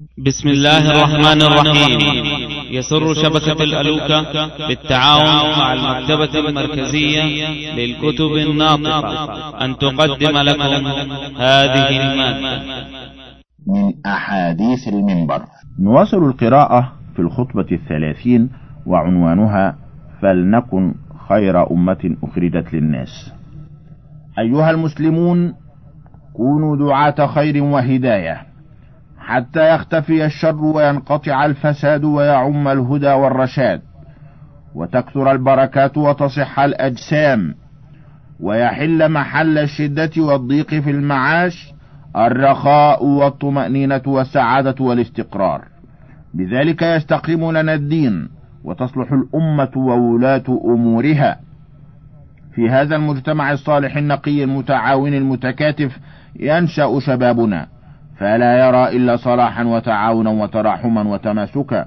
[0.00, 2.00] بسم الله الرحمن الرحيم.
[2.70, 4.22] يسر شبكة الألوكة
[4.68, 7.22] بالتعاون مع المكتبة المركزية
[7.74, 9.64] للكتب الناطقة.
[9.64, 10.86] أن تقدم لكم
[11.36, 12.62] هذه المادة.
[13.66, 15.42] من أحاديث المنبر.
[15.80, 18.50] نواصل القراءة في الخطبة الثلاثين
[18.86, 19.76] وعنوانها
[20.22, 20.94] فلنكن
[21.28, 23.32] خير أمة أخرجت للناس.
[24.38, 25.54] أيها المسلمون
[26.36, 28.45] كونوا دعاة خير وهداية.
[29.26, 33.80] حتى يختفي الشر وينقطع الفساد ويعم الهدى والرشاد
[34.74, 37.54] وتكثر البركات وتصح الأجسام
[38.40, 41.72] ويحل محل الشدة والضيق في المعاش
[42.16, 45.64] الرخاء والطمأنينة والسعادة والاستقرار.
[46.34, 48.28] بذلك يستقيم لنا الدين
[48.64, 51.40] وتصلح الأمة وولاة أمورها.
[52.54, 55.98] في هذا المجتمع الصالح النقي المتعاون المتكاتف
[56.36, 57.75] ينشأ شبابنا.
[58.18, 61.86] فلا يرى إلا صلاحا وتعاونا وتراحما وتماسكا.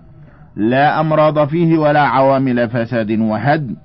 [0.55, 3.75] لا أمراض فيه ولا عوامل فساد وهدم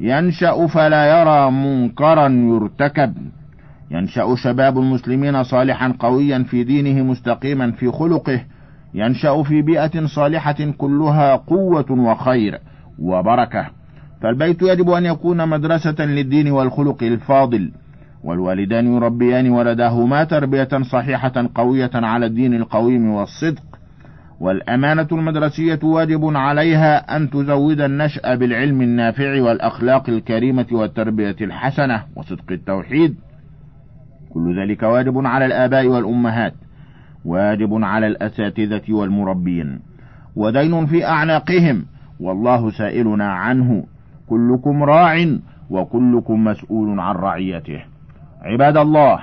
[0.00, 3.14] ينشأ فلا يرى منكرا يرتكب.
[3.90, 8.40] ينشأ شباب المسلمين صالحا قويا في دينه مستقيما في خلقه.
[8.94, 12.58] ينشأ في بيئة صالحة كلها قوة وخير
[12.98, 13.66] وبركة.
[14.22, 17.70] فالبيت يجب أن يكون مدرسة للدين والخلق الفاضل.
[18.24, 23.62] والوالدان يربيان ولداهما تربية صحيحة قوية على الدين القويم والصدق.
[24.40, 33.16] والأمانة المدرسية واجب عليها أن تزود النشأ بالعلم النافع والأخلاق الكريمة والتربية الحسنة وصدق التوحيد.
[34.30, 36.54] كل ذلك واجب على الآباء والأمهات
[37.24, 39.80] واجب على الأساتذة والمربين.
[40.36, 41.84] ودين في أعناقهم
[42.20, 43.84] والله سائلنا عنه.
[44.28, 45.26] كلكم راع
[45.70, 47.97] وكلكم مسؤول عن رعيته.
[48.42, 49.18] عباد الله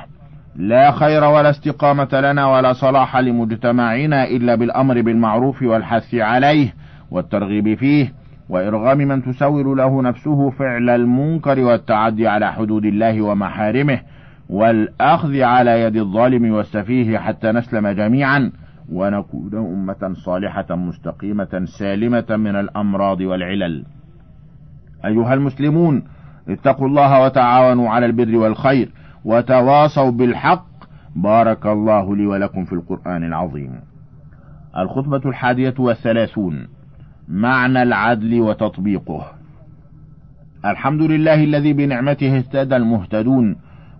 [0.55, 6.73] لا خير ولا استقامة لنا ولا صلاح لمجتمعنا إلا بالأمر بالمعروف والحث عليه
[7.11, 8.13] والترغيب فيه
[8.49, 13.99] وإرغام من تسول له نفسه فعل المنكر والتعدي على حدود الله ومحارمه
[14.49, 18.51] والأخذ على يد الظالم والسفيه حتى نسلم جميعا
[18.91, 23.85] ونكون أمة صالحة مستقيمة سالمة من الأمراض والعلل.
[25.05, 26.03] أيها المسلمون
[26.49, 28.89] اتقوا الله وتعاونوا على البر والخير.
[29.25, 30.65] وتواصوا بالحق.
[31.15, 33.71] بارك الله لي ولكم في القرآن العظيم.
[34.77, 36.67] الخطبة الحادية والثلاثون.
[37.27, 39.25] معنى العدل وتطبيقه.
[40.65, 43.55] الحمد لله الذي بنعمته اهتدى المهتدون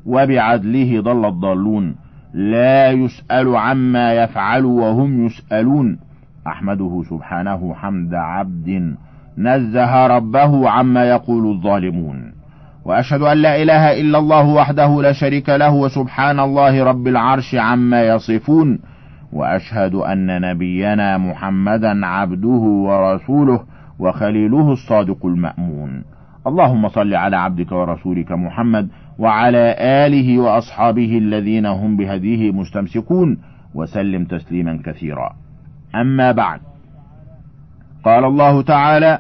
[0.06, 1.96] وبعدله ضل الضالون.
[2.34, 6.00] لا يسأل عما يفعل وهم يسألون.
[6.48, 8.96] أحمده سبحانه حمد عبد
[9.38, 12.35] نزه ربه عما يقول الظالمون.
[12.86, 18.04] وأشهد أن لا إله إلا الله وحده لا شريك له وسبحان الله رب العرش عما
[18.04, 18.80] يصفون
[19.34, 23.64] وأشهد أن نبينا محمدا عبده ورسوله
[24.00, 26.04] وخليله الصادق المأمون.
[26.48, 28.88] اللهم صل على عبدك ورسولك محمد
[29.20, 33.38] وعلى آله وأصحابه الذين هم بهديه مستمسكون
[33.74, 35.36] وسلم تسليما كثيرا.
[35.96, 36.60] أما بعد.
[38.06, 39.20] قال الله تعالى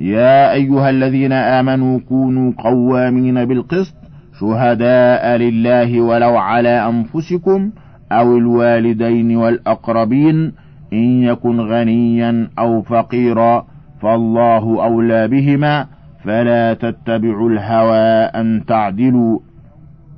[0.00, 3.94] يا أيها الذين آمنوا كونوا قوامين بالقسط
[4.40, 7.70] شهداء لله ولو على أنفسكم
[8.12, 10.52] أو الوالدين والأقربين
[10.92, 13.66] إن يكن غنيا أو فقيرا
[14.02, 15.86] فالله أولى بهما
[16.24, 19.38] فلا تتبعوا الهوى أن تعدلوا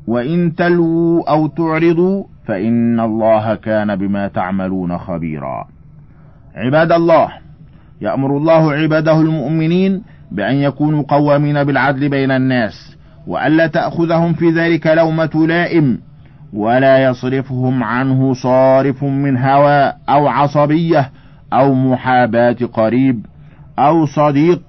[0.06, 5.68] وإن تلووا أو تعرضوا فإن الله كان بما تعملون خبيرا
[6.56, 7.41] عباد الله
[8.02, 12.96] يأمر الله عباده المؤمنين بأن يكونوا قوامين بالعدل بين الناس
[13.26, 15.98] وألا تأخذهم في ذلك لومة لائم
[16.52, 21.10] ولا يصرفهم عنه صارف من هوى أو عصبية
[21.52, 23.26] أو محاباة قريب
[23.78, 24.62] أو صديق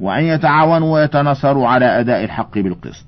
[0.00, 3.06] وأن يتعاونوا ويتنصروا على أداء الحق بالقسط.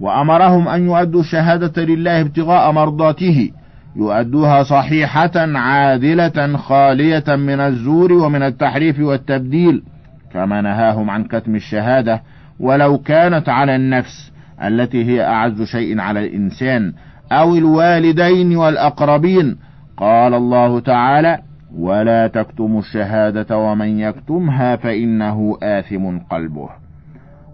[0.00, 3.50] وأمرهم أن يؤدوا الشهادة لله ابتغاء مرضاته
[3.96, 9.82] يؤدوها صحيحة عادلة خالية من الزور ومن التحريف والتبديل
[10.32, 12.22] كما نهاهم عن كتم الشهادة
[12.60, 14.32] ولو كانت على النفس
[14.62, 16.92] التي هي أعز شيء على الإنسان
[17.32, 19.56] أو الوالدين والأقربين.
[19.96, 21.38] قال الله تعالى
[21.78, 26.68] ولا تكتموا الشهادة ومن يكتمها فإنه آثم قلبه.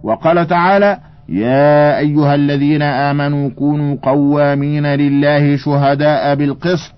[0.02, 0.98] وقال تعالى
[1.28, 6.94] يا أيها الذين آمنوا كونوا قوامين لله شهداء بالقسط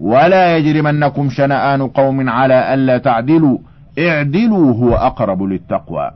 [0.00, 3.58] ولا يجرمنكم شنآن قوم على ألا تعدلوا
[3.98, 6.10] اعدلوا هو أقرب للتقوى.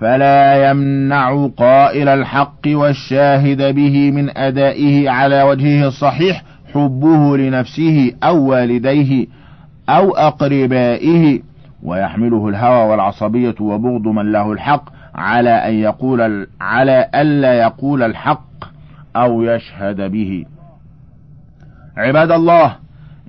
[0.00, 6.42] فلا يمنع قائل الحق والشاهد به من أدائه على وجهه الصحيح
[6.74, 9.26] حبه لنفسه أو والديه
[9.88, 11.40] أو أقربائه
[11.82, 18.64] ويحمله الهوى والعصبية وبغض من له الحق على أن يقول على ألا يقول الحق
[19.16, 20.44] أو يشهد به.
[21.96, 22.76] عباد الله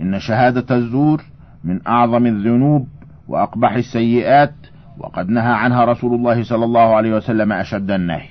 [0.01, 1.23] إن شهادة الزور
[1.63, 2.87] من أعظم الذنوب
[3.27, 4.53] وأقبح السيئات
[4.97, 8.29] وقد نهى عنها رسول الله صلى الله عليه وسلم أشد النهي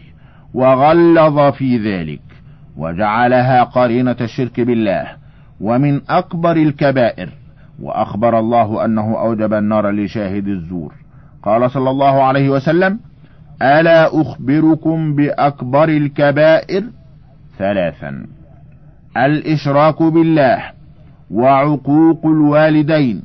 [0.55, 2.21] وغلظ في ذلك
[2.77, 5.07] وجعلها قرينة الشرك بالله
[5.61, 7.29] ومن أكبر الكبائر
[7.83, 10.95] وأخبر الله أنه أوجب النار لشاهد الزور
[11.43, 13.01] قال صلى الله عليه وسلم
[13.63, 16.85] ألا أخبركم بأكبر الكبائر؟
[17.59, 18.27] ثلاثا.
[19.17, 20.63] الإشراك بالله
[21.31, 23.23] وعقوق الوالدين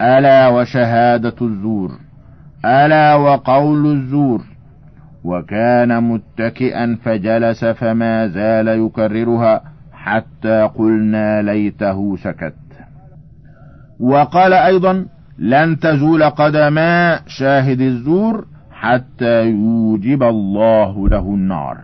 [0.00, 1.90] ألا وشهادة الزور
[2.64, 4.40] ألا وقول الزور.
[5.24, 9.60] وكان متكئا فجلس فما زال يكررها
[9.92, 12.54] حتى قلنا ليته سكت.
[14.00, 15.06] وقال أيضا
[15.38, 18.46] لن تزول قدما شاهد الزور
[18.80, 21.78] حتى يوجب الله له النار.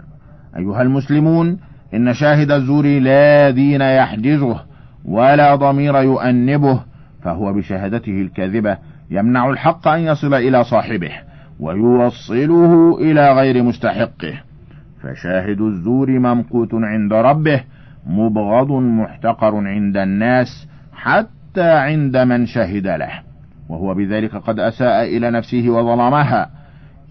[0.57, 1.59] أيها المسلمون
[1.95, 4.61] إن شاهد الزور لا دين يحجزه
[5.05, 6.81] ولا ضمير يؤنبه
[7.23, 8.79] فهو بشهادته الكاذبة
[9.11, 11.11] يمنع الحق أن يصل إلى صاحبه
[11.61, 14.35] ويوصله إلى غير مستحقه.
[15.03, 17.61] فشاهد الزور ممقوت عند ربه
[18.07, 23.13] مبغض محتقر عند الناس حتى عند من شهد له.
[23.69, 26.62] وهو بذلك قد أساء إلى نفسه وظلمها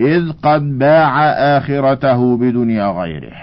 [0.02, 1.24] إذ قد باع
[1.58, 3.36] آخرته بدنيا غيره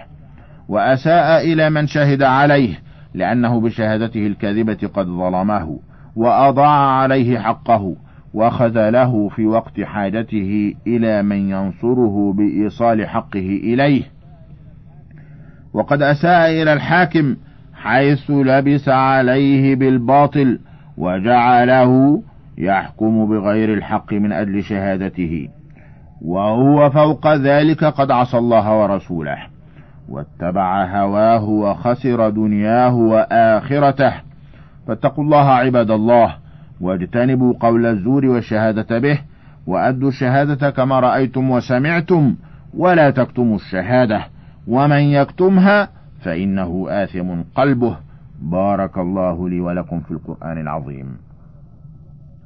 [0.68, 2.80] وأساء إلى من شهد عليه
[3.14, 5.78] لأنه بشهادته الكاذبة قد ظلمه
[6.16, 7.96] وأضاع عليه حقه
[8.34, 14.02] وخذله في وقت حاجته إلى من ينصره بإيصال حقه إليه.
[15.72, 17.36] وقد أساء إلى الحاكم
[17.74, 20.58] حيث لبس عليه بالباطل
[20.96, 22.22] وجعله
[22.58, 25.48] يحكم بغير الحق من أجل شهادته.
[26.22, 29.38] وهو فوق ذلك قد عصى الله ورسوله
[30.08, 34.12] واتبع هواه وخسر دنياه وآخرته.
[34.86, 36.36] فاتقوا الله عباد الله
[36.80, 39.18] واجتنبوا قول الزور والشهادة به
[39.66, 42.34] وأدوا الشهادة كما رأيتم وسمعتم
[42.74, 44.20] ولا تكتموا الشهادة
[44.68, 45.88] ومن يكتمها
[46.20, 47.96] فإنه آثم قلبه.
[48.42, 51.16] بارك الله لي ولكم في القرآن العظيم.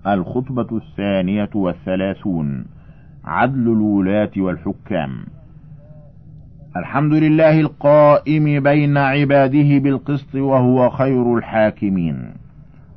[0.06, 2.64] الخطبة الثانية والثلاثون.
[3.24, 5.10] عدل الولاة والحكام.
[6.76, 12.24] الحمد لله القائم بين عباده بالقسط وهو خير الحاكمين.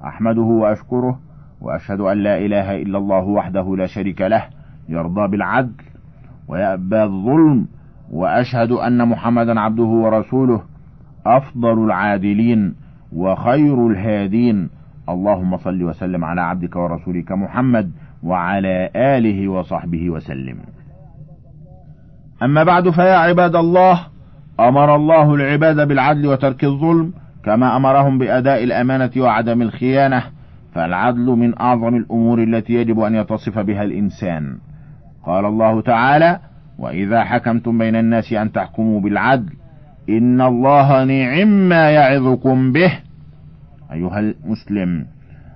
[0.03, 1.19] أحمده وأشكره
[1.61, 4.43] وأشهد أن لا إله إلا الله وحده لا شريك له
[4.89, 5.83] يرضى بالعدل
[6.47, 7.67] ويأبى الظلم
[8.11, 10.61] وأشهد أن محمدا عبده ورسوله
[11.25, 12.75] أفضل العادلين
[13.13, 14.69] وخير الهادين.
[15.09, 17.91] اللهم صل وسلم على عبدك ورسولك محمد
[18.25, 20.57] وعلى آله وصحبه وسلم.
[22.43, 23.99] أما بعد فيا عباد الله
[24.59, 27.13] أمر الله العباد بالعدل وترك الظلم
[27.43, 30.23] كما أمرهم بأداء الأمانة وعدم الخيانة.
[30.73, 34.57] فالعدل من أعظم الأمور التي يجب أن يتصف بها الإنسان.
[35.25, 36.39] قال الله تعالى
[36.79, 39.53] وإذا حكمتم بين الناس أن تحكموا بالعدل
[40.09, 42.99] إن الله نعم ما يعظكم به.
[43.91, 45.05] أيها المسلم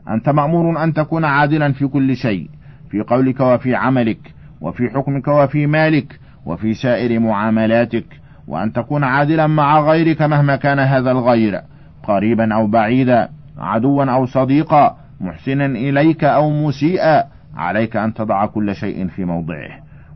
[0.10, 2.49] أنت مأمور أن تكون عادلا في كل شيء.
[2.90, 8.06] في قولك وفي عملك وفي حكمك وفي مالك وفي سائر معاملاتك
[8.48, 11.62] وأن تكون عادلا مع غيرك مهما كان هذا الغير
[12.04, 17.24] قريبا أو بعيدا عدوا أو صديقا محسنا إليك أو مسيئا
[17.56, 19.69] عليك أن تضع كل شيء في موضعه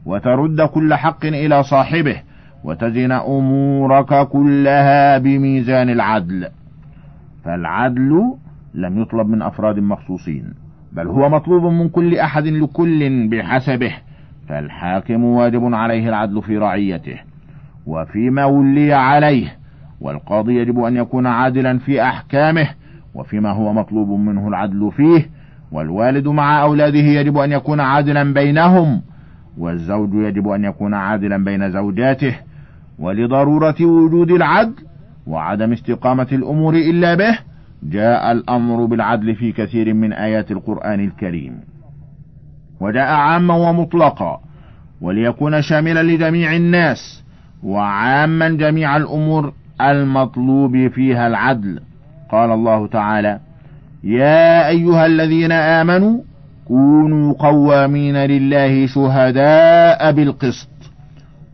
[0.06, 2.22] وترد كل حق إلى صاحبه
[2.64, 6.50] وتزن أمورك كلها بميزان العدل.
[7.46, 8.34] فالعدل
[8.74, 10.63] لم يطلب من أفراد مخصوصين.
[10.96, 13.94] بل هو مطلوب من كل أحد لكل بحسبه
[14.50, 17.20] فالحاكم واجب عليه العدل في رعيته
[17.86, 19.56] وفيما ولي عليه
[20.02, 22.68] والقاضي يجب أن يكون عادلا في أحكامه
[23.16, 25.30] وفيما هو مطلوب منه العدل فيه
[25.72, 29.02] والوالد مع أولاده يجب أن يكون عادلا بينهم
[29.58, 32.36] والزوج يجب أن يكون عادلا بين زوجاته
[33.00, 34.74] ولضرورة وجود العدل
[35.28, 37.40] وعدم استقامة الأمور إلا به
[37.90, 41.60] جاء الأمر بالعدل في كثير من آيات القرآن الكريم.
[42.80, 44.42] وجاء عاما ومطلقا
[45.02, 47.24] وليكون شاملا لجميع الناس
[47.64, 51.80] وعاما جميع الأمور المطلوب فيها العدل.
[52.32, 53.40] قال الله تعالى
[54.04, 56.22] يا أيها الذين آمنوا
[56.68, 60.70] كونوا قوامين لله شهداء بالقسط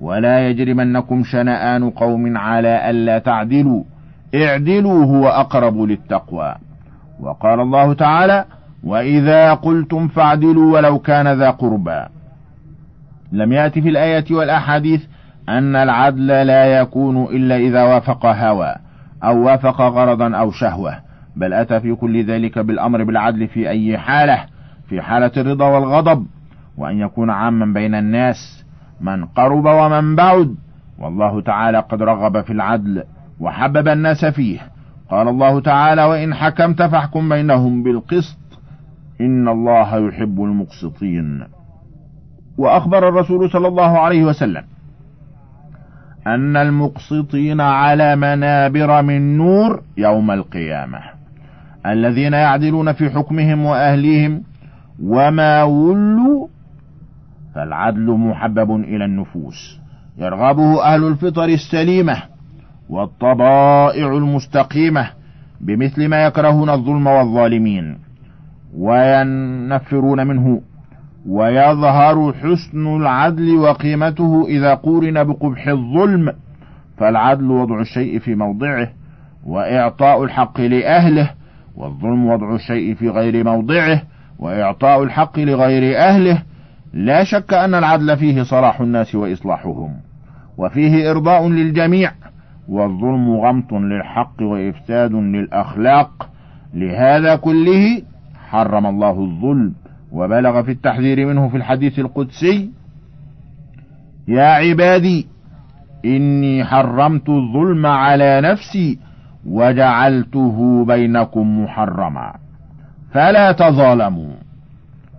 [0.01, 3.83] ولا يجرمنكم شنآن قوم على ألا تعدلوا
[4.36, 6.55] اعدلوا هو أقرب للتقوى.
[7.19, 8.45] وقال الله تعالى
[8.83, 12.05] وإذا قلتم فاعدلوا ولو كان ذا قربى.
[13.31, 15.03] لم يأت في الآية والأحاديث
[15.50, 18.75] أن العدل لا يكون إلا إذا وافق هوى
[19.24, 20.95] أو وافق غرضا أو شهوة
[21.36, 24.45] بل أتى في كل ذلك بالأمر بالعدل في أي حالة
[24.89, 26.25] في حالة الرضا والغضب
[26.77, 28.65] وأن يكون عاما بين الناس
[29.01, 30.55] من قرب ومن بعد.
[31.00, 33.03] والله تعالى قد رغب في العدل.
[33.39, 34.60] وحبب الناس فيه.
[35.12, 38.38] قال الله تعالى وإن حكمت فاحكم بينهم بالقسط
[39.22, 41.43] إن الله يحب المقسطين.
[42.58, 44.63] وأخبر الرسول صلى الله عليه وسلم
[46.27, 51.00] أن المقسطين على منابر من نور يوم القيامة
[51.86, 54.43] الذين يعدلون في حكمهم وأهليهم
[55.03, 56.48] وما ولوا
[57.55, 59.79] فالعدل محبب إلى النفوس
[60.17, 62.24] يرغبه أهل الفطر السليمة
[62.89, 65.10] والطبائع المستقيمة
[65.62, 67.98] بمثل ما يكرهون الظلم والظالمين.
[68.77, 70.62] وينفرون منه.
[71.27, 76.34] ويظهر حسن العدل وقيمته إذا قورن بقبح الظلم.
[76.98, 78.89] فالعدل وضع الشيء في موضعه
[79.46, 81.29] وإعطاء الحق لأهله
[81.75, 84.01] والظلم وضع الشيء في غير موضعه
[84.39, 86.43] وإعطاء الحق لغير أهله.
[86.93, 89.93] لا شك أن العدل فيه صلاح الناس وإصلاحهم
[90.58, 92.12] وفيه إرضاء للجميع.
[92.70, 96.30] والظلم غمط للحق وإفساد للأخلاق.
[96.74, 98.02] لهذا كله
[98.50, 99.74] حرم الله الظلم
[100.12, 102.70] وبلغ في التحذير منه في الحديث القدسي
[104.28, 105.28] يا عبادي
[106.06, 109.00] إني حرمت الظلم على نفسي
[109.48, 112.34] وجعلته بينكم محرما.
[113.12, 114.34] فلا تظالموا.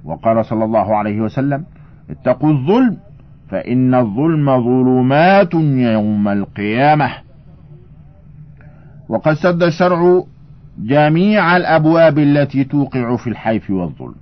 [0.04, 1.64] وقال صلى الله عليه وسلم
[2.10, 2.96] اتقوا الظلم
[3.48, 5.54] فإن الظلم ظلمات
[5.94, 7.29] يوم القيامة.
[9.10, 10.22] وقد سد الشرع
[10.78, 14.14] جميع الأبواب التي توقع في الحيف والظلم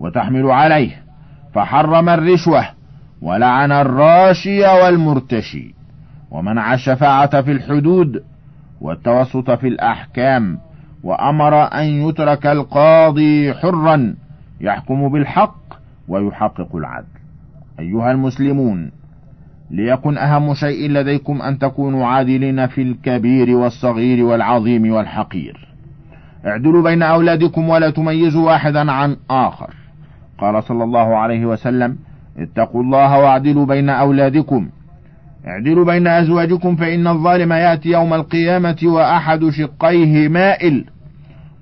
[0.00, 1.02] وتحمل عليه
[1.54, 2.66] فحرم الرشوة
[3.22, 5.74] ولعن الراشي والمرتشي
[6.30, 8.24] ومنع الشفاعة في الحدود
[8.80, 10.58] والتوسط في الأحكام
[11.02, 14.14] وأمر أن يترك القاضي حرا
[14.60, 15.60] يحكم بالحق
[16.08, 17.06] ويحقق العدل.
[17.78, 18.90] أيها المسلمون
[19.70, 25.68] ليكن أهم شيء لديكم أن تكونوا عادلين في الكبير والصغير والعظيم والحقير.
[26.46, 29.74] اعدلوا بين أولادكم ولا تميزوا واحدا عن آخر.
[30.38, 31.96] قال صلى الله عليه وسلم
[32.38, 34.68] اتقوا الله واعدلوا بين أولادكم.
[35.46, 40.84] اعدلوا بين أزواجكم فإن الظالم يأتي يوم القيامة وأحد شقيه مائل.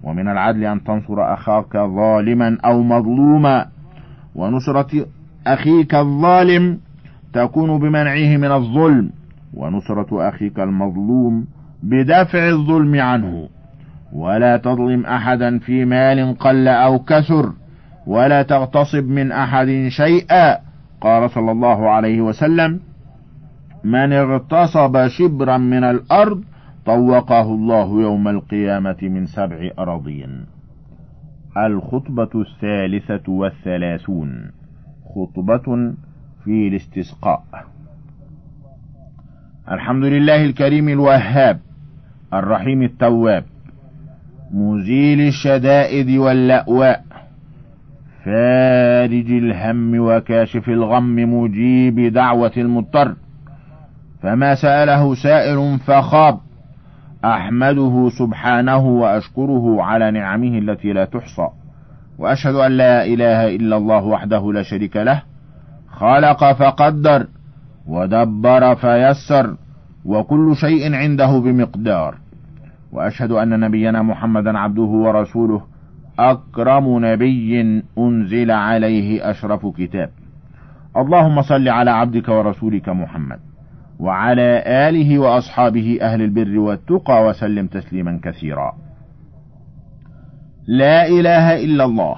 [0.03, 3.67] ومن العدل أن تنصر أخاك ظالما أو مظلوما.
[4.35, 5.07] ونصرة
[5.47, 6.79] أخيك الظالم
[7.33, 9.11] تكون بمنعه من الظلم
[9.55, 11.47] ونصرة أخيك المظلوم
[11.83, 13.49] بدفع الظلم عنه.
[14.13, 17.53] ولا تظلم أحدا في مال قل أو كثر
[18.07, 20.59] ولا تغتصب من أحد شيئا.
[21.01, 22.81] قال صلى الله عليه وسلم
[23.85, 26.45] من اغتصب شبرا من الأرض
[26.87, 30.47] طوقه الله يوم القيامة من سبع أراضين.
[31.57, 34.51] الخطبة الثالثة والثلاثون.
[35.15, 35.95] خطبة
[36.49, 37.43] في الاستسقاء.
[39.71, 41.61] الحمد لله الكريم الوهاب
[42.35, 43.45] الرحيم التواب
[44.51, 47.05] مزيل الشدائد واللأواء
[48.25, 53.15] فارج الهم وكاشف الغم مجيب دعوة المضطر.
[54.23, 56.39] فما سأله سائل فخاب
[57.25, 61.49] أحمده سبحانه وأشكره على نعمه التي لا تحصى
[62.19, 65.28] وأشهد أن لا إله إلا الله وحده لا شريك له
[66.01, 67.27] خلق فقدر
[67.87, 69.57] ودبر فيسر
[70.05, 72.15] وكل شيء عنده بمقدار.
[72.93, 75.63] وأشهد أن نبينا محمدا عبده ورسوله
[76.19, 80.11] أكرم نبي أنزل عليه أشرف كتاب.
[80.97, 83.41] اللهم صل على عبدك ورسولك محمد
[83.99, 88.73] وعلى آله وأصحابه أهل البر والتقى وسلم تسليما كثيرا.
[90.67, 92.17] لا إله إلا الله.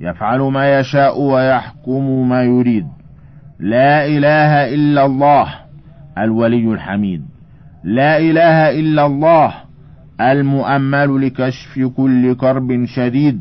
[0.00, 2.86] يفعل ما يشاء ويحكم ما يريد.
[3.58, 5.46] لا إله إلا الله
[6.18, 7.22] الولي الحميد.
[7.84, 9.54] لا إله إلا الله
[10.20, 13.40] المؤمل لكشف كل كرب شديد.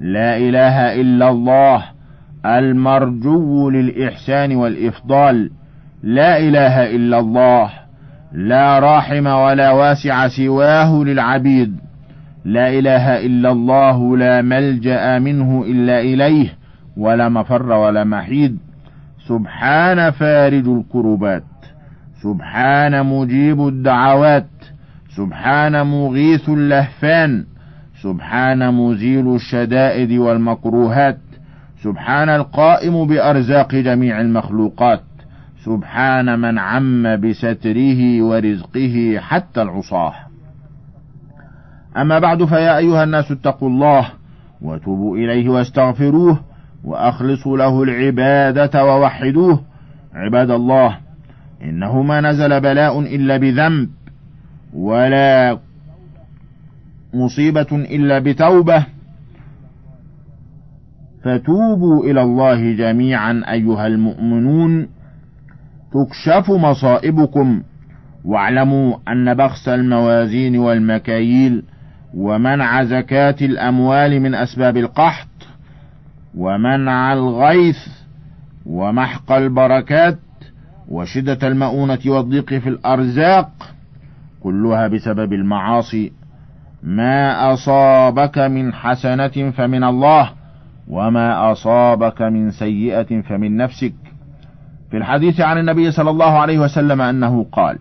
[0.00, 1.82] لا إله إلا الله
[2.46, 5.50] المرجو للإحسان والإفضال.
[6.02, 7.70] لا إله إلا الله
[8.32, 11.89] لا راحم ولا واسع سواه للعبيد.
[12.44, 16.48] لا إله إلا الله لا ملجأ منه إلا إليه
[16.96, 18.58] ولا مفر ولا محيد.
[19.28, 21.44] سبحان فارج الكربات
[22.22, 24.48] سبحان مجيب الدعوات
[25.16, 27.44] سبحان مغيث اللهفان
[28.02, 31.18] سبحان مزيل الشدائد والمكروهات
[31.82, 35.02] سبحان القائم بأرزاق جميع المخلوقات
[35.64, 40.29] سبحان من عم بستره ورزقه حتى العصاة.
[41.96, 44.06] أما بعد فيا أيها الناس اتقوا الله
[44.62, 46.40] وتوبوا إليه واستغفروه
[46.84, 49.62] وأخلصوا له العبادة ووحدوه.
[50.14, 50.98] عباد الله
[51.62, 53.88] إنه ما نزل بلاء إلا بذنب
[54.74, 55.58] ولا
[57.14, 58.86] مصيبة إلا بتوبة.
[61.24, 64.88] فتوبوا إلى الله جميعا أيها المؤمنون.
[65.92, 67.62] تكشف مصائبكم
[68.24, 71.62] واعلموا أن بخس الموازين والمكاييل
[72.14, 75.28] ومنع زكاة الأموال من أسباب القحط
[76.34, 77.78] ومنع الغيث
[78.66, 80.18] ومحق البركات
[80.88, 83.50] وشدة المؤونة والضيق في الأرزاق
[84.42, 86.12] كلها بسبب المعاصي.
[86.82, 90.30] ما أصابك من حسنة فمن الله
[90.88, 93.94] وما أصابك من سيئة فمن نفسك.
[94.90, 97.78] في الحديث عن النبي صلى الله عليه وسلم أنه قال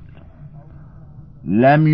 [1.45, 1.87] لم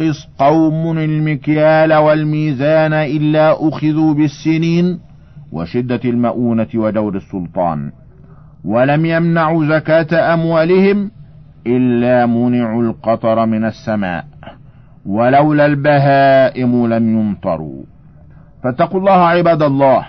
[0.00, 5.00] ينقص قوم المكيال والميزان إلا أخذوا بالسنين
[5.52, 7.92] وشدة المؤونة ودور السلطان.
[8.64, 11.10] ولم يمنعوا زكاة أموالهم
[11.66, 14.24] إلا منعوا القطر من السماء
[15.06, 17.82] ولولا البهائم لم يمطروا.
[18.64, 20.06] فاتقوا الله عباد الله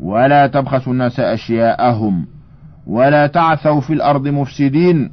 [0.00, 2.26] ولا تبخسوا الناس أشياءهم
[2.86, 5.12] ولا تعثوا في الأرض مفسدين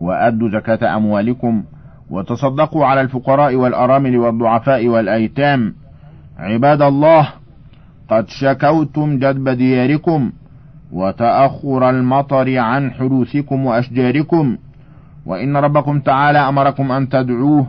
[0.00, 1.64] وأدوا زكاة أموالكم
[2.10, 5.74] وتصدقوا على الفقراء والأرامل والضعفاء والأيتام.
[6.38, 7.28] عباد الله
[8.10, 10.32] قد شكوتم جدب دياركم
[10.92, 14.56] وتأخر المطر عن حدوثكم وأشجاركم.
[15.26, 17.66] وإن ربكم تعالى أمركم أن تدعوه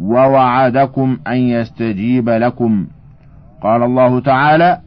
[0.00, 2.86] ووعدكم أن يستجيب لكم.
[3.62, 4.78] قال الله تعالى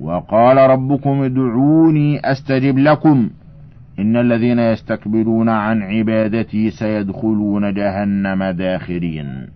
[0.00, 3.30] وقال ربكم ادعوني أستجب لكم.
[4.02, 9.46] إن الذين يستكبرون عن عبادتي سيدخلون جهنم داخرين.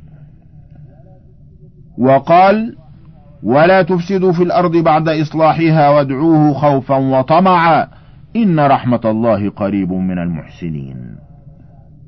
[1.99, 2.77] وقال
[3.43, 7.89] ولا تفسدوا في الأرض بعد إصلاحها وادعوه خوفا وطمعا
[8.37, 11.17] إن رحمة الله قريب من المحسنين.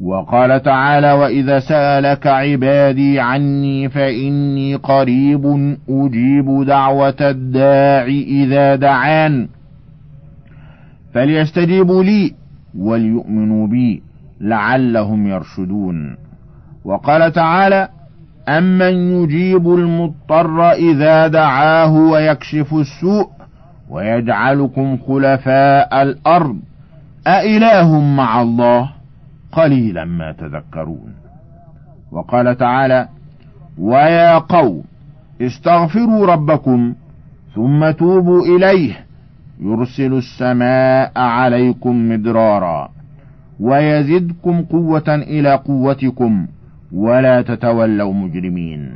[0.01, 9.49] وقال تعالى وإذا سألك عبادي عني فإني قريب أجيب دعوة الداع إذا دعان.
[11.19, 12.35] فليستجيبوا لي
[12.79, 14.03] وليؤمنوا بي
[14.41, 16.17] لعلهم يرشدون.
[16.85, 17.89] وقال تعالى
[18.49, 23.29] أمن يجيب المضطر إذا دعاه ويكشف السوء
[23.91, 26.59] ويجعلكم خلفاء الأرض
[27.27, 28.91] أإله مع الله
[29.53, 31.13] قليلا ما تذكرون.
[32.13, 33.09] وقال تعالى
[33.79, 34.85] ويا قوم
[35.41, 36.95] استغفروا ربكم
[37.55, 39.08] ثم توبوا إليه
[39.61, 42.89] يرسل السماء عليكم مدرارا
[43.61, 46.47] ويزدكم قوة إلى قوتكم
[46.93, 48.93] ولا تتولوا مجرمين.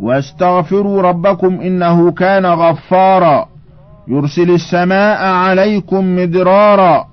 [0.00, 3.48] واستغفروا ربكم إنه كان غفارا.
[4.08, 7.06] يرسل السماء عليكم مدرارا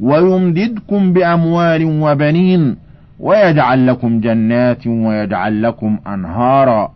[0.00, 2.76] ويمددكم بأموال وبنين
[3.20, 6.92] ويجعل لكم جنات ويجعل لكم أنهارا.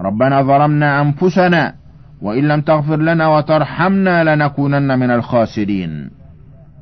[0.00, 1.74] ربنا ظلمنا أنفسنا
[2.22, 6.10] وإن لم تغفر لنا وترحمنا لنكونن من الخاسرين.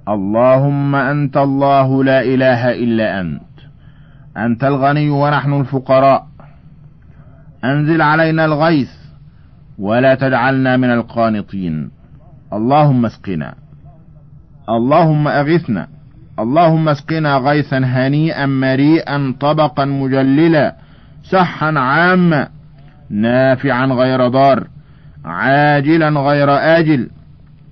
[0.08, 3.42] اللهم أنت الله لا إله إلا أنت.
[4.36, 6.26] أنت الغني ونحن الفقراء.
[7.64, 8.90] أنزل علينا الغيث
[9.78, 11.90] ولا تجعلنا من القانطين.
[12.52, 13.54] اللهم اسقنا.
[14.68, 15.88] اللهم أغثنا.
[16.38, 20.76] اللهم اسقنا غيثا هنيئا مريئا طبقا مجللا
[21.22, 22.48] سحا عاما
[23.10, 24.75] نافعا غير ضار.
[25.26, 27.10] عاجلا غير آجل.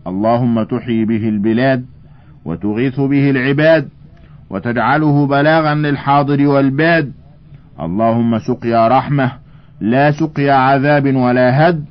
[0.06, 1.84] اللهم تحيي به البلاد
[2.44, 3.88] وتغيث به العباد
[4.50, 7.12] وتجعله بلاغا للحاضر والباد.
[7.80, 9.32] اللهم سقيا رحمة
[9.80, 11.84] لا سقيا عذاب ولا هد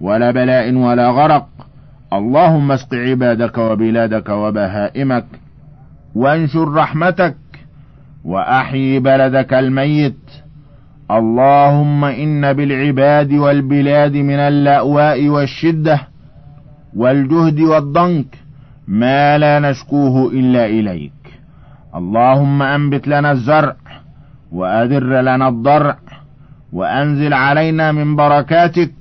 [0.00, 1.48] ولا بلاء ولا غرق.
[2.12, 5.26] اللهم اسق عبادك وبلادك وبهائمك
[6.14, 7.36] وانشر رحمتك
[8.24, 10.41] وأحيي بلدك الميت.
[11.18, 16.00] اللهم إن بالعباد والبلاد من اللأواء والشدة
[16.96, 18.26] والجهد والضنك
[18.88, 21.12] ما لا نشكوه إلا إليك.
[21.94, 23.76] اللهم أنبت لنا الزرع
[24.52, 25.96] وأذر لنا الضرع
[26.72, 28.94] وأنزل علينا من بركاتك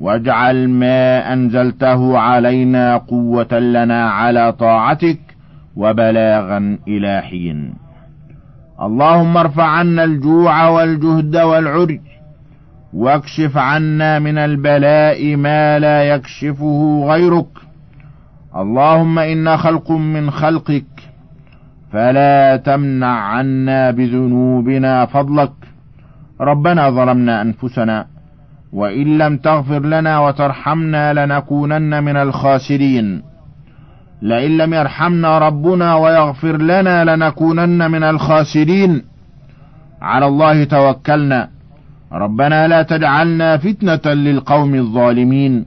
[0.00, 5.20] واجعل ما أنزلته علينا قوة لنا على طاعتك
[5.76, 7.83] وبلاغا إلى حين.
[8.84, 12.00] اللهم ارفع عنا الجوع والجهد والعري
[12.94, 17.46] واكشف عنا من البلاء ما لا يكشفه غيرك.
[18.56, 20.84] اللهم أنا خلق من خلقك
[21.92, 25.52] فلا تمنع عنا بذنوبنا فضلك.
[26.40, 28.06] ربنا ظلمنا أنفسنا
[28.72, 33.22] وإن لم تغفر لنا وترحمنا لنكونن من الخاسرين.
[34.24, 39.04] لئن لم يرحمنا ربنا ويغفر لنا لنكونن من الخاسرين.
[40.02, 41.48] على الله توكلنا.
[42.12, 45.66] ربنا لا تجعلنا فتنة للقوم الظالمين.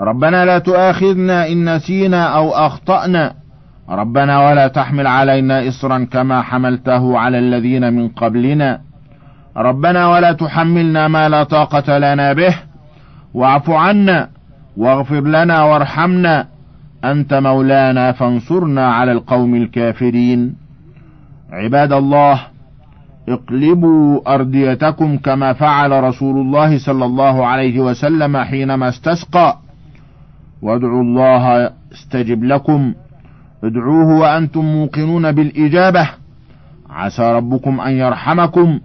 [0.00, 3.34] ربنا لا تؤاخذنا إن نسينا أو أخطأنا.
[3.88, 8.80] ربنا ولا تحمل علينا إصرا كما حملته على الذين من قبلنا.
[9.56, 12.54] ربنا ولا تحملنا ما لا طاقة لنا به.
[13.34, 14.28] واعف عنا
[14.76, 16.59] واغفر لنا وارحمنا.
[17.04, 20.54] أنت مولانا فانصرنا على القوم الكافرين.
[21.50, 22.40] عباد الله
[23.28, 29.56] اقلبوا أرديتكم كما فعل رسول الله صلى الله عليه وسلم حينما استسقى.
[30.62, 32.94] وادعوا الله استجب لكم.
[33.64, 36.10] ادعوه وأنتم موقنون بالإجابة.
[36.90, 38.80] عسى ربكم أن يرحمكم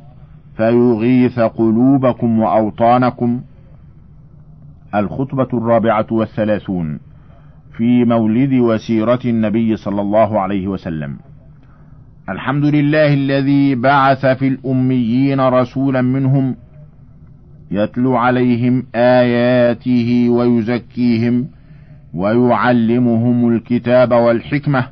[0.57, 3.41] فيغيث قلوبكم وأوطانكم.
[4.95, 6.99] الخطبة الرابعة والثلاثون.
[7.77, 11.17] في مولد وسيرة النبي صلى الله عليه وسلم.
[12.29, 16.55] الحمد لله الذي بعث في الأميين رسولا منهم
[17.71, 21.47] يتلو عليهم آياته ويزكيهم
[22.13, 24.87] ويعلمهم الكتاب والحكمة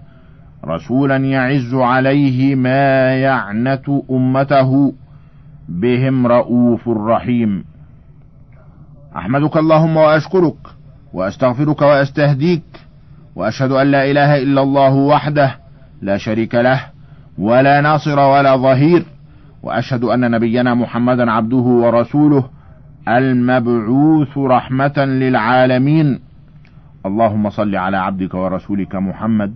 [0.65, 4.93] رسولا يعز عليه ما يعنت أمته
[5.69, 7.63] بهم رؤوف رحيم.
[9.15, 10.72] أحمدك اللهم وأشكرك
[11.13, 12.63] وأستغفرك وأستهديك
[13.36, 15.58] وأشهد أن لا إله إلا الله وحده
[16.02, 16.82] لا شريك له
[17.38, 19.06] ولا ناصر ولا ظهير
[19.63, 22.49] وأشهد أن نبينا محمدا عبده ورسوله
[23.08, 26.19] المبعوث رحمة للعالمين.
[27.06, 29.54] اللهم صل على عبدك ورسولك محمد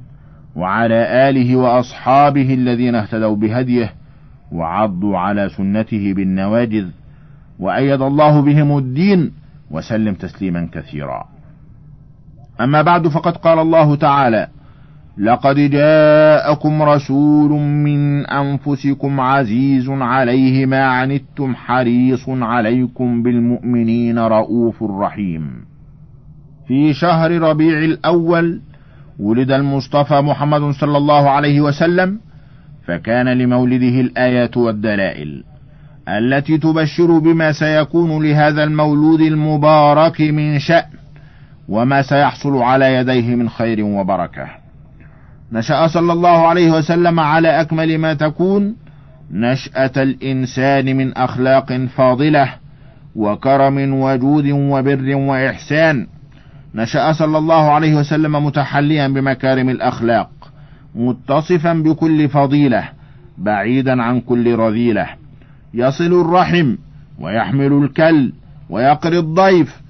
[0.55, 3.93] وعلى آله وأصحابه الذين اهتدوا بهديه
[4.51, 6.87] وعضوا على سنته بالنواجذ
[7.59, 9.31] وأيد الله بهم الدين
[9.71, 11.36] وسلم تسليما كثيرا.
[12.61, 14.47] أما بعد فقد قال الله تعالى
[15.17, 25.65] لقد جاءكم رسول من أنفسكم عزيز عليه ما عنتم حريص عليكم بالمؤمنين رؤوف رحيم.
[26.67, 28.61] في شهر ربيع الأول
[29.19, 32.19] ولد المصطفى محمد صلى الله عليه وسلم
[32.87, 35.43] فكان لمولده الآيات والدلائل
[36.07, 40.96] التي تبشر بما سيكون لهذا المولود المبارك من شأن
[41.67, 44.47] وما سيحصل على يديه من خير وبركة.
[45.51, 48.75] نشأ صلى الله عليه وسلم على أكمل ما تكون
[49.31, 52.53] نشأة الإنسان من أخلاق فاضلة
[53.15, 56.07] وكرم وجود وبر وإحسان.
[56.75, 60.29] نشأ صلى الله عليه وسلم متحليا بمكارم الأخلاق
[60.95, 62.89] متصفا بكل فضيلة
[63.37, 65.07] بعيدا عن كل رذيلة.
[65.73, 66.75] يصل الرحم
[67.19, 68.33] ويحمل الكل
[68.69, 69.86] ويقري الضيف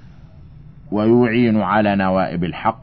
[0.92, 2.78] ويعين على نوائب الحق.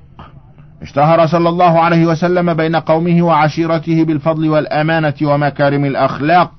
[0.81, 6.51] اشتهر صلى الله عليه وسلم بين قومه وعشيرته بالفضل والأمانة ومكارم الأخلاق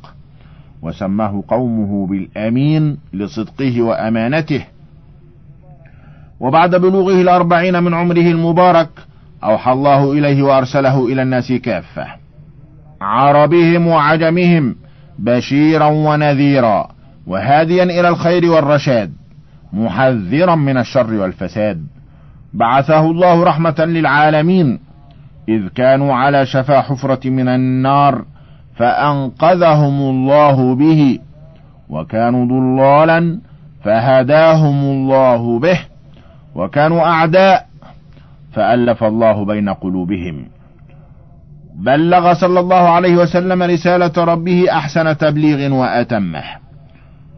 [0.82, 4.64] وسماه قومه بالأمين لصدقه وأمانته.
[6.40, 8.88] وبعد بلوغه الأربعين من عمره المبارك
[9.44, 12.06] أوحى الله إليه وأرسله إلى الناس كافة.
[13.00, 14.76] عربهم وعجمهم
[15.18, 16.88] بشيرا ونذيرا
[17.26, 19.12] وهاديا إلى الخير والرشاد.
[19.72, 21.87] محذرا من الشر والفساد.
[22.55, 24.79] بعثه الله رحمة للعالمين.
[25.48, 28.24] إذ كانوا على شفا حفرة من النار
[28.76, 31.18] فأنقذهم الله به.
[31.88, 33.40] وكانوا ضلالا
[33.85, 35.79] فهداهم الله به.
[36.55, 37.66] وكانوا أعداء
[38.52, 40.48] فألف الله بين قلوبهم.
[41.74, 46.65] بلغ صلى الله عليه وسلم رسالة ربه أحسن تبليغ وأتمه.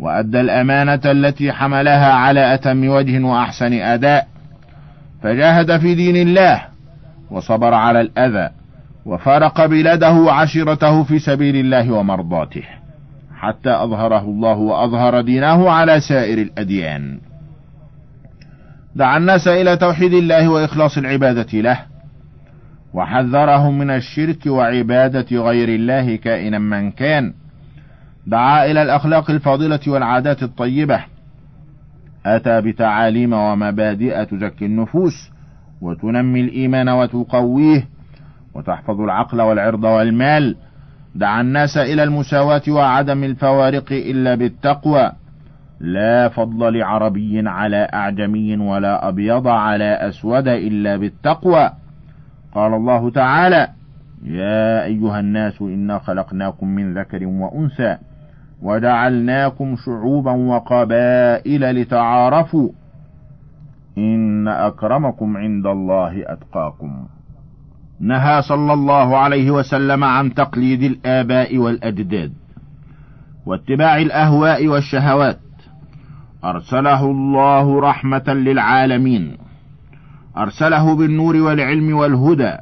[0.00, 4.26] وأدى الأمانة التي حملها على أتم وجه وأحسن أداء
[5.22, 6.62] فجاهد في دين الله
[7.30, 8.50] وصبر على الأذى
[9.06, 12.62] وفارق بلاده وعشيرته في سبيل الله ومرضاته
[13.38, 17.20] حتى أظهره الله وأظهر دينه على سائر الأديان.
[18.96, 21.80] دعا الناس إلى توحيد الله وإخلاص العبادة له
[22.94, 27.32] وحذرهم من الشرك وعبادة غير الله كائنا من كان.
[28.28, 31.04] دعا إلى الأخلاق الفاضلة والعادات الطيبة.
[32.26, 35.30] أتى بتعاليم ومبادئ تزكي النفوس
[35.80, 37.88] وتنمي الإيمان وتقويه
[38.54, 40.56] وتحفظ العقل والعرض والمال.
[41.14, 45.12] دعا الناس إلى المساواة وعدم الفوارق إلا بالتقوى.
[45.80, 51.70] لا فضل لعربي على أعجمي ولا أبيض على أسود إلا بالتقوى.
[52.54, 53.68] قال الله تعالى
[54.24, 57.96] يا أيها الناس إنا خلقناكم من ذكر وأنثى
[58.62, 62.70] وجعلناكم شعوبا وقبائل لتعارفوا
[63.98, 67.06] إن أكرمكم عند الله أتقاكم.
[68.00, 72.32] نهى صلى الله عليه وسلم عن تقليد الآباء والأجداد
[73.46, 75.38] واتباع الأهواء والشهوات.
[76.44, 79.36] أرسله الله رحمة للعالمين.
[80.36, 82.56] أرسله بالنور والعلم والهدى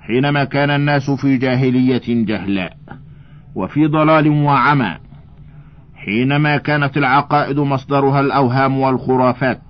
[0.00, 2.76] حينما كان الناس في جاهلية جهلاء
[3.54, 5.05] وفي ضلال وعمى.
[6.06, 9.60] حينما كانت العقائد مصدرها الأوهام والخرافات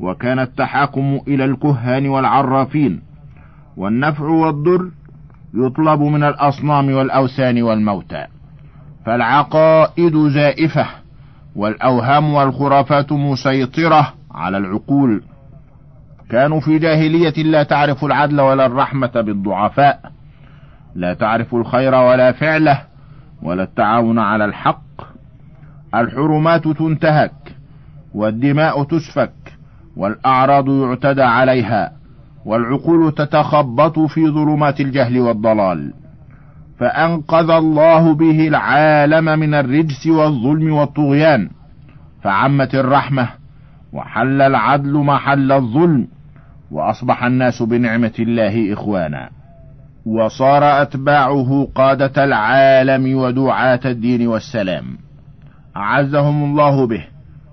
[0.00, 3.02] وكان التحاكم إلى الكهان والعرافين
[3.76, 4.90] والنفع والضر
[5.54, 8.26] يطلب من الأصنام والأوثان والموتى.
[9.06, 10.86] فالعقائد زائفة
[11.56, 15.22] والأوهام والخرافات مسيطرة على العقول.
[16.30, 20.00] كانوا في جاهلية لا تعرف العدل ولا الرحمة بالضعفاء
[20.94, 22.82] لا تعرف الخير ولا فعله
[23.42, 24.86] ولا التعاون على الحق
[25.94, 27.32] الحرمات تنتهك
[28.14, 29.32] والدماء تسفك
[29.96, 31.92] والأعراض يعتدى عليها
[32.44, 35.92] والعقول تتخبط في ظلمات الجهل والضلال.
[36.78, 41.50] فأنقذ الله به العالم من الرجس والظلم والطغيان.
[42.22, 43.28] فعمت الرحمة
[43.92, 46.08] وحل العدل محل الظلم
[46.70, 49.30] وأصبح الناس بنعمة الله إخوانا.
[50.06, 55.05] وصار أتباعه قادة العالم ودعاة الدين والسلام.
[55.76, 57.04] أعزهم الله به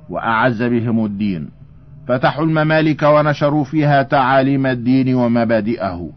[0.09, 1.49] وأعز بهم الدين.
[2.07, 6.09] فتحوا الممالك ونشروا فيها تعاليم الدين ومبادئه.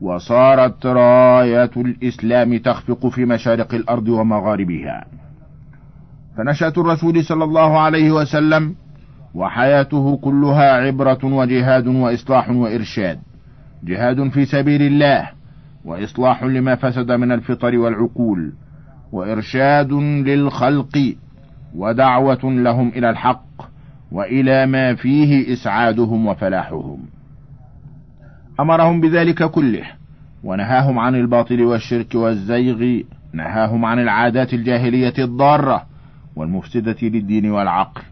[0.00, 5.04] وصارت راية الإسلام تخفق في مشارق الأرض ومغاربها.
[6.36, 8.74] فنشأة الرسول صلى الله عليه وسلم
[9.34, 13.18] وحياته كلها عبرة وجهاد وإصلاح وإرشاد.
[13.84, 15.30] جهاد في سبيل الله
[15.84, 18.52] وإصلاح لما فسد من الفطر والعقول.
[19.12, 21.14] وإرشاد للخلق
[21.74, 23.62] ودعوة لهم إلى الحق
[24.12, 26.98] وإلى ما فيه إسعادهم وفلاحهم.
[28.60, 29.84] أمرهم بذلك كله
[30.44, 35.86] ونهاهم عن الباطل والشرك والزيغ نهاهم عن العادات الجاهلية الضارة
[36.36, 38.02] والمفسدة للدين والعقل.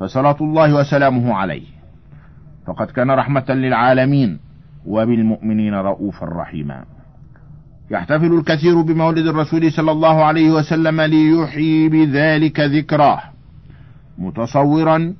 [0.00, 1.66] فصلاة الله وسلامه عليه.
[2.66, 4.38] فقد كان رحمة للعالمين
[4.86, 6.84] وبالمؤمنين رؤوفا رحيما.
[7.90, 13.20] يحتفل الكثير بمولد الرسول صلى الله عليه وسلم ليحيي بذلك ذكراه
[14.18, 15.14] متصورا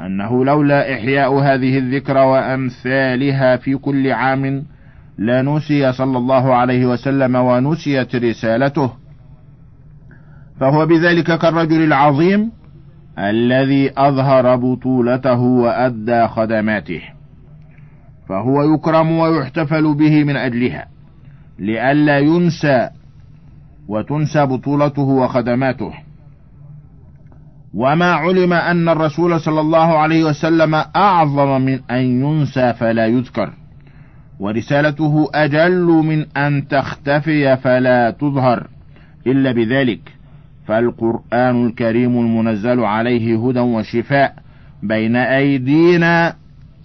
[0.00, 4.64] أنه لولا إحياء هذه الذكرى وأمثالها في كل عام
[5.18, 8.92] لنسي صلى الله عليه وسلم ونسيت رسالته.
[10.60, 12.52] فهو بذلك كالرجل العظيم
[13.18, 17.02] الذي أظهر بطولته وأدى خدماته
[18.28, 20.97] فهو يكرم ويحتفل به من أجلها.
[21.58, 22.90] لئلا ينسى
[23.88, 25.92] وتنسى بطولته وخدماته.
[27.74, 33.52] وما علم أن الرسول صلى الله عليه وسلم أعظم من أن ينسى فلا يذكر
[34.40, 38.66] ورسالته أجل من أن تختفي فلا تظهر
[39.26, 40.00] إلا بذلك.
[40.66, 44.34] فالقرآن الكريم المنزل عليه هدى وشفاء
[44.82, 46.34] بين أيدينا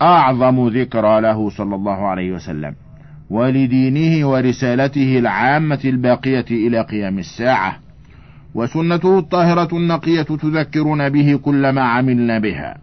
[0.01, 2.75] أعظم ذكرى له صلى الله عليه وسلم.
[3.29, 7.75] ولدينه ورسالته العامة الباقية إلى قيام الساعة.
[8.55, 12.77] وسنته الطاهرة النقية تذكرنا به كل ما عملنا بها.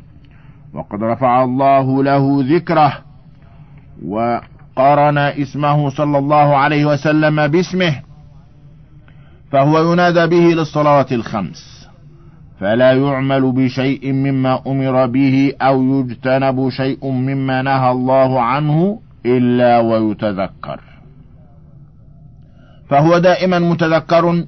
[0.75, 2.93] وقد رفع الله له ذكره
[4.07, 7.95] وقرن اسمه صلى الله عليه وسلم باسمه
[9.53, 11.81] فهو ينادى به للصلوات الخمس.
[12.61, 20.81] فلا يعمل بشيء مما أمر به أو يجتنب شيء مما نهى الله عنه إلا ويتذكر.
[22.91, 24.45] فهو دائما متذكر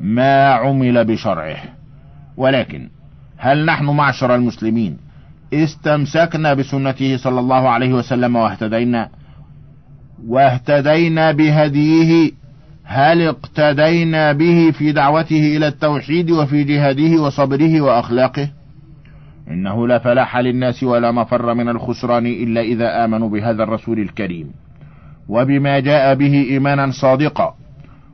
[0.00, 1.58] ما عمل بشرعه.
[2.36, 2.88] ولكن
[3.36, 4.96] هل نحن معشر المسلمين
[5.54, 9.08] استمسكنا بسنته صلى الله عليه وسلم واهتدينا؟
[10.26, 12.32] واهتدينا بهديه؟
[12.84, 18.48] هل اقتدينا به في دعوته إلى التوحيد وفي جهاده وصبره وأخلاقه؟
[19.50, 24.50] إنه لا فلاح للناس ولا مفر من الخسران إلا إذا آمنوا بهذا الرسول الكريم.
[25.28, 27.54] وبما جاء به إيمانا صادقا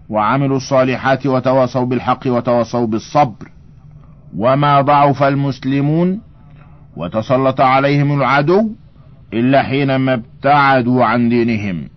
[0.08, 3.48] وعملوا الصالحات وتواصوا بالحق وتواصوا بالصبر.
[4.36, 6.20] وما ضعف المسلمون
[6.96, 8.70] وتسلط عليهم العدو
[9.32, 11.88] إلا حينما ابتعدوا عن دينهم.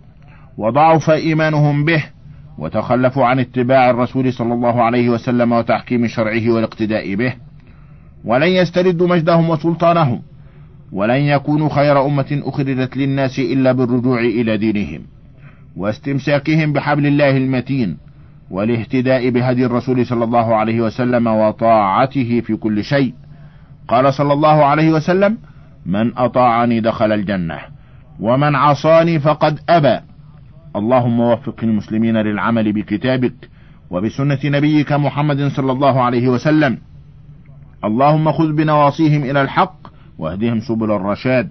[0.58, 2.04] وضعف إيمانهم به
[2.58, 7.47] وتخلفوا عن اتباع الرسول صلى الله عليه وسلم وتحكيم شرعه والاقتداء به.
[8.24, 10.22] ولن يستردوا مجدهم وسلطانهم
[10.92, 15.00] ولن يكونوا خير أمة أخرجت للناس إلا بالرجوع إلى دينهم
[15.76, 17.96] واستمساكهم بحبل الله المتين
[18.50, 23.14] والاهتداء بهدي الرسول صلى الله عليه وسلم وطاعته في كل شيء.
[23.88, 25.38] قال صلى الله عليه وسلم
[25.86, 27.58] من أطاعني دخل الجنة
[28.20, 30.00] ومن عصاني فقد أبى.
[30.76, 33.48] اللهم وفق المسلمين للعمل بكتابك
[33.90, 36.78] وبسنة نبيك محمد صلى الله عليه وسلم.
[37.84, 39.78] اللهم خذ بنواصيهم إلى الحق
[40.18, 41.50] واهدهم سبل الرشاد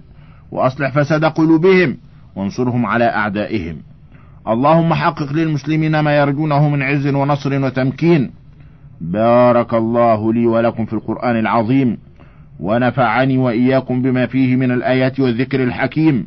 [0.50, 1.96] وأصلح فساد قلوبهم
[2.36, 3.76] وانصرهم على أعدائهم.
[4.48, 8.30] اللهم حقق للمسلمين ما يرجونه من عز ونصر وتمكين.
[9.00, 11.98] بارك الله لي ولكم في القرآن العظيم
[12.60, 16.26] ونفعني وإياكم بما فيه من الآيات والذكر الحكيم.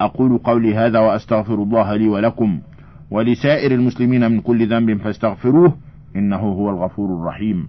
[0.00, 2.60] أقول قولي هذا وأستغفر الله لي ولكم
[3.10, 5.76] ولسائر المسلمين من كل ذنب فاستغفروه
[6.16, 7.68] إنه هو الغفور الرحيم.